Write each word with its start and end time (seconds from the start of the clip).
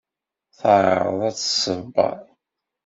Teɛreḍ 0.57 1.19
ad 1.29 1.35
t-tṣebber. 1.37 2.19